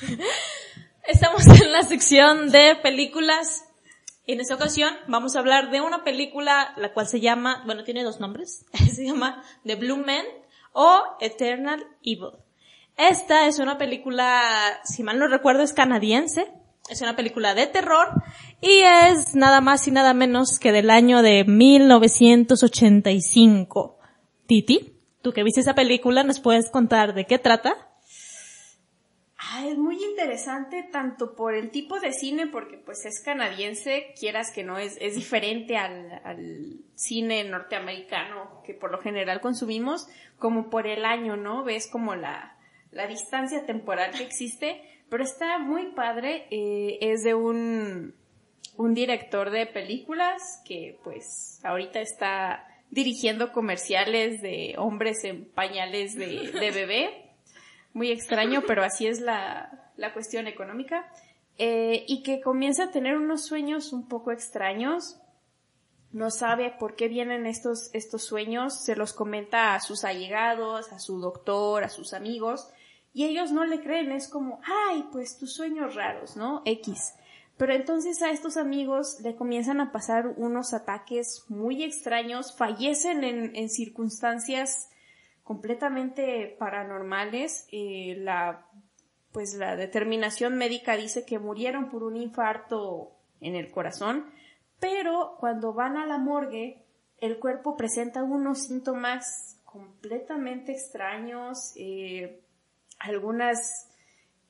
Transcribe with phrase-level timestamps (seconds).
[1.06, 3.64] Estamos en la sección de películas.
[4.26, 8.02] En esta ocasión vamos a hablar de una película la cual se llama, bueno, tiene
[8.02, 8.66] dos nombres.
[8.94, 10.26] se llama The Blue Man
[10.72, 12.32] o Eternal Evil.
[12.96, 16.52] Esta es una película, si mal no recuerdo, es canadiense.
[16.88, 18.22] Es una película de terror
[18.60, 23.98] y es nada más y nada menos que del año de 1985.
[24.46, 27.85] Titi, tú que viste esa película, ¿nos puedes contar de qué trata?
[29.38, 34.50] Ah, es muy interesante tanto por el tipo de cine, porque pues es canadiense, quieras
[34.50, 40.86] que no, es, es diferente al, cine norteamericano que por lo general consumimos, como por
[40.86, 41.64] el año, ¿no?
[41.64, 42.56] Ves como la,
[42.90, 48.14] la distancia temporal que existe, pero está muy padre, eh, es de un,
[48.78, 56.50] un director de películas que pues ahorita está dirigiendo comerciales de hombres en pañales de,
[56.52, 57.22] de bebé.
[57.96, 61.10] Muy extraño, pero así es la, la cuestión económica.
[61.56, 65.16] Eh, y que comienza a tener unos sueños un poco extraños.
[66.12, 68.84] No sabe por qué vienen estos, estos sueños.
[68.84, 72.68] Se los comenta a sus allegados, a su doctor, a sus amigos.
[73.14, 74.12] Y ellos no le creen.
[74.12, 76.60] Es como, ay, pues tus sueños raros, ¿no?
[76.66, 77.14] X.
[77.56, 83.56] Pero entonces a estos amigos le comienzan a pasar unos ataques muy extraños, fallecen en,
[83.56, 84.90] en circunstancias
[85.46, 87.68] completamente paranormales.
[87.70, 88.66] La,
[89.30, 94.26] pues la determinación médica dice que murieron por un infarto en el corazón,
[94.80, 96.84] pero cuando van a la morgue,
[97.18, 102.42] el cuerpo presenta unos síntomas completamente extraños, eh,
[102.98, 103.88] algunas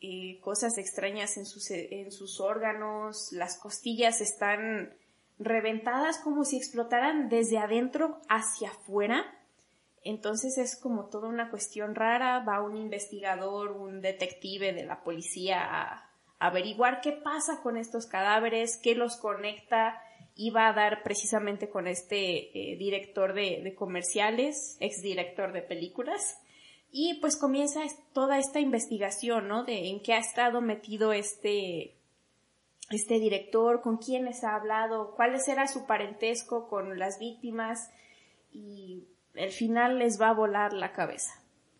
[0.00, 4.94] eh, cosas extrañas en sus, en sus órganos, las costillas están
[5.40, 9.24] reventadas como si explotaran desde adentro hacia afuera.
[10.04, 15.64] Entonces es como toda una cuestión rara, va un investigador, un detective de la policía
[15.64, 19.98] a averiguar qué pasa con estos cadáveres, qué los conecta
[20.36, 26.38] y va a dar precisamente con este eh, director de, comerciales, exdirector de películas,
[26.90, 27.80] y pues comienza
[28.12, 29.64] toda esta investigación, ¿no?
[29.64, 31.96] De en qué ha estado metido este,
[32.90, 37.90] este director, con quiénes ha hablado, cuál era su parentesco con las víctimas
[38.52, 41.32] y el final les va a volar la cabeza,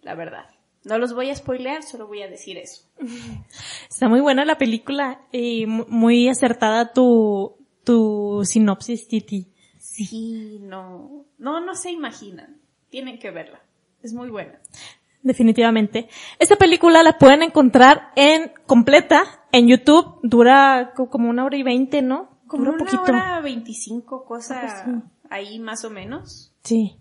[0.02, 0.46] la verdad.
[0.84, 2.82] No los voy a spoilear, solo voy a decir eso.
[3.88, 9.48] Está muy buena la película y muy acertada tu, tu sinopsis, Titi.
[9.78, 12.60] Sí, no, no, no se imaginan.
[12.90, 13.60] Tienen que verla.
[14.02, 14.58] Es muy buena
[15.24, 16.08] definitivamente.
[16.38, 20.20] Esta película la pueden encontrar en completa en YouTube.
[20.22, 22.28] Dura como una hora y veinte, ¿no?
[22.46, 23.02] Como Dura una poquito.
[23.02, 26.52] hora veinticinco, cosa ahí más o menos.
[26.62, 26.98] Sí.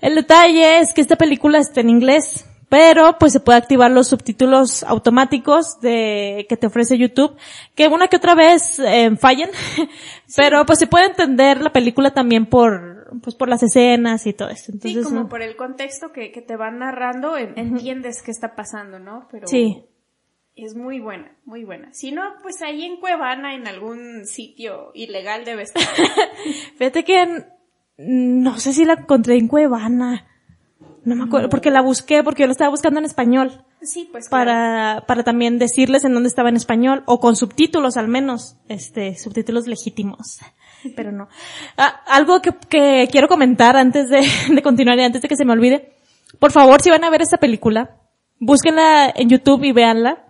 [0.00, 4.08] El detalle es que esta película está en inglés, pero pues se puede activar los
[4.08, 7.36] subtítulos automáticos de que te ofrece YouTube,
[7.74, 9.50] que una que otra vez eh, fallan,
[10.36, 14.50] pero pues se puede entender la película también por pues por las escenas y todo
[14.50, 14.70] eso.
[14.70, 18.98] Entonces, sí, como por el contexto que, que te van narrando, entiendes qué está pasando,
[18.98, 19.28] ¿no?
[19.30, 19.84] Pero sí.
[20.54, 21.94] Es muy buena, muy buena.
[21.94, 25.84] Si no, pues ahí en Cuevana, en algún sitio ilegal debe estar.
[26.76, 27.44] Fíjate que
[27.98, 30.24] no sé si la encontré en Cuevana.
[31.04, 33.64] No me acuerdo, porque la busqué, porque yo la estaba buscando en español.
[33.82, 34.28] Sí, pues.
[34.28, 39.16] Para, para también decirles en dónde estaba en español, o con subtítulos al menos, este,
[39.16, 40.40] subtítulos legítimos
[40.96, 41.28] pero no.
[41.76, 45.44] Ah, algo que, que, quiero comentar antes de, de continuar y antes de que se
[45.44, 45.96] me olvide.
[46.38, 47.96] Por favor, si van a ver esta película,
[48.38, 50.24] búsquenla en YouTube y véanla.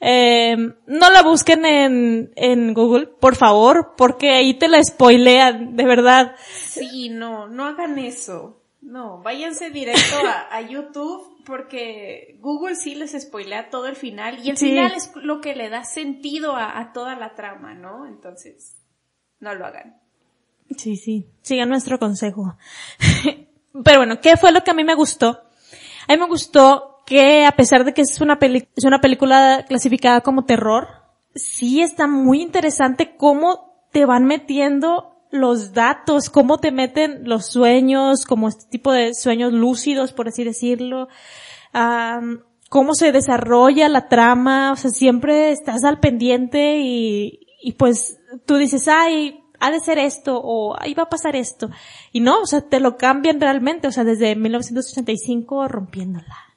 [0.00, 5.84] Eh, no la busquen en, en Google, por favor, porque ahí te la spoilean, de
[5.84, 6.36] verdad.
[6.52, 8.62] Sí, no, no hagan eso.
[8.80, 14.50] No, váyanse directo a, a YouTube porque Google sí les spoilea todo el final y
[14.50, 14.68] el sí.
[14.68, 18.06] final es lo que le da sentido a, a toda la trama, ¿no?
[18.06, 18.76] Entonces
[19.40, 20.00] no lo hagan.
[20.76, 22.56] Sí, sí, sigan nuestro consejo.
[23.84, 25.40] Pero bueno, ¿qué fue lo que a mí me gustó?
[26.06, 29.64] A mí me gustó que a pesar de que es una, peli es una película
[29.66, 30.88] clasificada como terror,
[31.34, 38.26] sí está muy interesante cómo te van metiendo los datos, cómo te meten los sueños,
[38.26, 41.08] como este tipo de sueños lúcidos, por así decirlo,
[42.68, 48.56] cómo se desarrolla la trama, o sea, siempre estás al pendiente y, y pues tú
[48.56, 51.70] dices, ay, ha de ser esto o ahí va a pasar esto.
[52.12, 56.47] Y no, o sea, te lo cambian realmente, o sea, desde 1985 rompiéndola.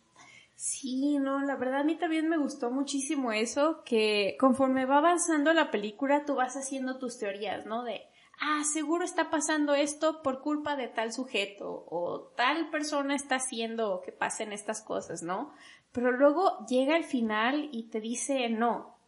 [0.61, 5.53] Sí, no, la verdad a mí también me gustó muchísimo eso, que conforme va avanzando
[5.53, 7.83] la película tú vas haciendo tus teorías, ¿no?
[7.83, 8.03] De,
[8.39, 14.03] ah, seguro está pasando esto por culpa de tal sujeto o tal persona está haciendo
[14.05, 15.51] que pasen estas cosas, ¿no?
[15.93, 18.99] Pero luego llega el final y te dice, no,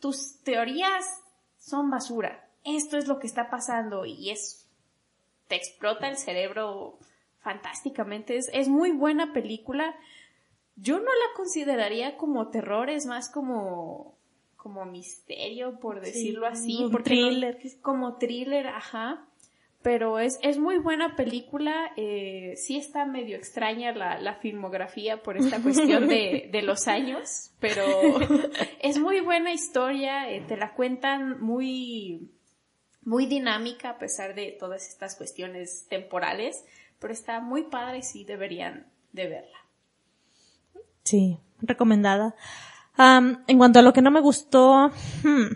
[0.00, 1.04] tus teorías
[1.58, 4.68] son basura, esto es lo que está pasando y es,
[5.46, 6.98] te explota el cerebro
[7.38, 9.94] fantásticamente, es, es muy buena película.
[10.80, 14.18] Yo no la consideraría como terror, es más como
[14.58, 16.82] como misterio, por decirlo así.
[16.82, 17.58] Un thriller.
[17.80, 19.24] como thriller, ajá.
[19.82, 21.92] Pero es, es muy buena película.
[21.96, 27.52] Eh, sí está medio extraña la, la filmografía por esta cuestión de, de, los años,
[27.60, 27.84] pero
[28.82, 30.30] es muy buena historia.
[30.30, 32.28] Eh, te la cuentan muy,
[33.02, 36.64] muy dinámica a pesar de todas estas cuestiones temporales.
[36.98, 39.67] Pero está muy padre y sí deberían de verla.
[41.08, 42.34] Sí, recomendada
[42.98, 44.90] en cuanto a lo que no me gustó,
[45.22, 45.46] hmm,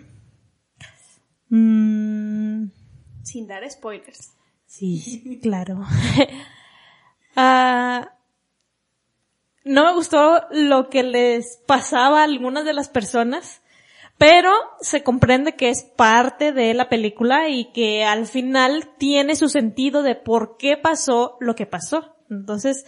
[1.54, 2.70] mm,
[3.22, 4.32] sin dar spoilers.
[4.66, 5.84] Sí, claro.
[7.34, 8.12] Ah,
[9.64, 13.62] no me gustó lo que les pasaba a algunas de las personas,
[14.18, 14.52] pero
[14.82, 20.02] se comprende que es parte de la película y que al final tiene su sentido
[20.02, 22.14] de por qué pasó lo que pasó.
[22.28, 22.84] Entonces,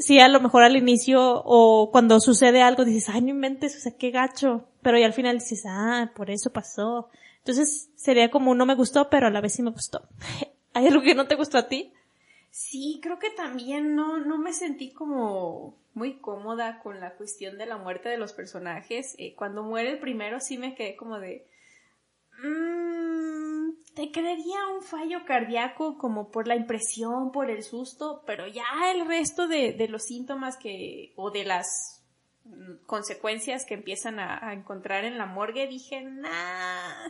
[0.00, 3.80] sí, a lo mejor al inicio o cuando sucede algo dices, ay, no inventes, o
[3.80, 4.66] sea, qué gacho.
[4.82, 7.10] Pero y al final dices, ah, por eso pasó.
[7.38, 10.08] Entonces sería como no me gustó, pero a la vez sí me gustó.
[10.74, 11.92] ¿Hay algo que no te gustó a ti?
[12.50, 17.66] Sí, creo que también no, no me sentí como muy cómoda con la cuestión de
[17.66, 19.14] la muerte de los personajes.
[19.18, 21.46] Eh, cuando muere el primero sí me quedé como de...
[22.42, 22.79] Mmm,
[23.94, 29.06] te creería un fallo cardíaco como por la impresión, por el susto, pero ya el
[29.06, 32.00] resto de, de los síntomas que, o de las
[32.86, 37.08] consecuencias que empiezan a, encontrar en la morgue, dije, nah,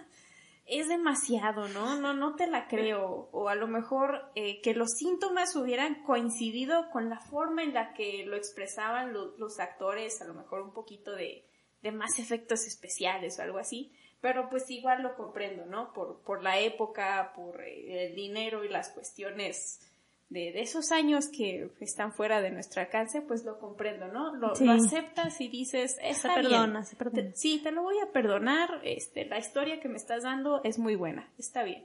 [0.67, 1.99] es demasiado, ¿no?
[1.99, 3.29] No, no te la creo.
[3.33, 7.93] O a lo mejor eh, que los síntomas hubieran coincidido con la forma en la
[7.95, 11.47] que lo expresaban los actores, a lo mejor un poquito de,
[11.83, 15.93] de más efectos especiales o algo así pero pues igual lo comprendo, ¿no?
[15.93, 19.81] Por, por la época, por eh, el dinero y las cuestiones
[20.29, 24.35] de, de, esos años que están fuera de nuestro alcance, pues lo comprendo, ¿no?
[24.37, 27.31] Lo, aceptas y dices, está se perdona, se perdona.
[27.35, 30.95] sí, te lo voy a perdonar, este, la historia que me estás dando es muy
[30.95, 31.85] buena, está bien.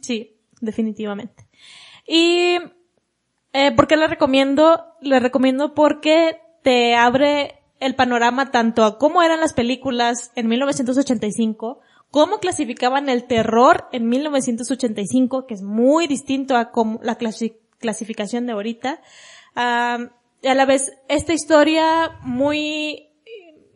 [0.00, 1.46] Sí, definitivamente.
[2.04, 2.56] Y,
[3.52, 4.84] eh, ¿por qué la recomiendo?
[5.00, 11.80] Le recomiendo porque te abre el panorama tanto a cómo eran las películas en 1985,
[12.10, 16.70] cómo clasificaban el terror en 1985, que es muy distinto a
[17.02, 17.18] la
[17.78, 19.00] clasificación de ahorita.
[19.56, 23.08] y a la vez, esta historia muy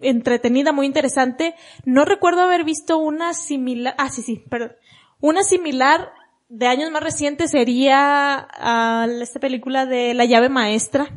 [0.00, 1.54] entretenida, muy interesante.
[1.84, 4.72] No recuerdo haber visto una similar, ah, sí, sí, perdón.
[5.20, 6.12] Una similar
[6.48, 8.46] de años más recientes sería
[9.20, 11.10] esta película de La llave maestra,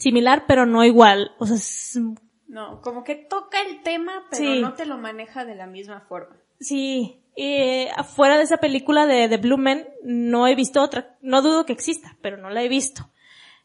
[0.00, 1.32] similar, pero no igual.
[1.38, 2.02] O sea,
[2.48, 6.36] no, como que toca el tema, pero no te lo maneja de la misma forma.
[6.58, 9.56] Sí, y afuera de esa película de, The Blue
[10.02, 11.16] no he visto otra.
[11.22, 13.08] No dudo que exista, pero no la he visto.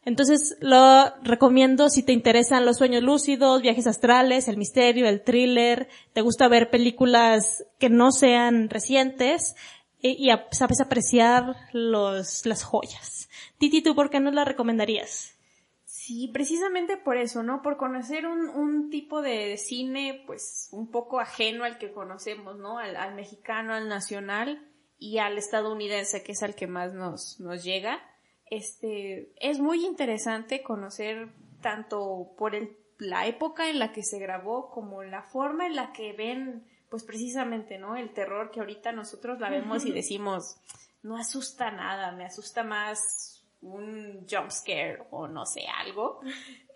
[0.04, 5.88] Entonces lo recomiendo si te interesan los sueños lúcidos, viajes astrales, el misterio, el thriller,
[6.12, 9.56] te gusta ver películas que no sean recientes
[10.00, 13.28] y, y sabes apreciar los, las joyas.
[13.58, 15.35] Titi, ¿tú por qué no la recomendarías?
[16.06, 17.62] Sí, precisamente por eso, ¿no?
[17.62, 22.78] Por conocer un, un tipo de cine, pues, un poco ajeno al que conocemos, ¿no?
[22.78, 24.64] Al, al, mexicano, al nacional
[25.00, 27.98] y al estadounidense, que es al que más nos, nos llega.
[28.48, 34.70] Este, es muy interesante conocer tanto por el, la época en la que se grabó
[34.70, 37.96] como la forma en la que ven, pues precisamente, ¿no?
[37.96, 40.60] El terror que ahorita nosotros la vemos y decimos,
[41.02, 46.20] no asusta nada, me asusta más un jump scare o no sé, algo.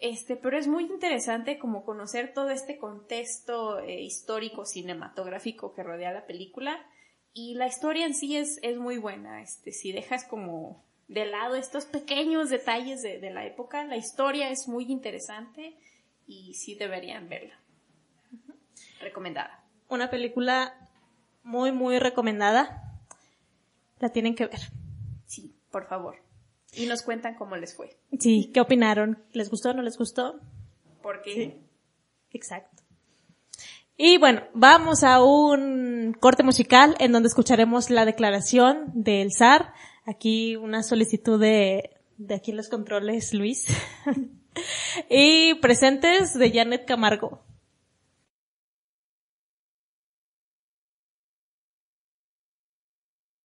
[0.00, 6.12] Este, pero es muy interesante como conocer todo este contexto eh, histórico cinematográfico que rodea
[6.12, 6.84] la película
[7.32, 9.42] y la historia en sí es, es muy buena.
[9.42, 14.50] Este, si dejas como de lado estos pequeños detalles de, de la época, la historia
[14.50, 15.76] es muy interesante
[16.26, 17.58] y sí deberían verla.
[19.00, 19.64] Recomendada.
[19.88, 20.74] Una película
[21.42, 23.00] muy, muy recomendada.
[23.98, 24.60] La tienen que ver.
[25.26, 26.29] Sí, por favor.
[26.74, 27.96] Y nos cuentan cómo les fue.
[28.18, 29.22] Sí, ¿qué opinaron?
[29.32, 30.40] ¿Les gustó o no les gustó?
[31.02, 31.60] ¿Por qué?
[32.30, 32.82] Exacto.
[33.96, 39.74] Y bueno, vamos a un corte musical en donde escucharemos la declaración del SAR.
[40.06, 43.66] Aquí una solicitud de, de aquí en los controles, Luis.
[45.10, 47.42] y presentes de Janet Camargo.